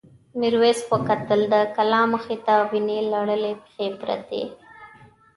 [0.39, 4.43] میرويس وکتل د کلا مخې ته وینې لړلې پښې پرتې.